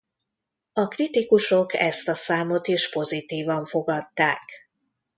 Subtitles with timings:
[0.73, 4.41] A kritikusok ezt a számot is pozitívan fogadták.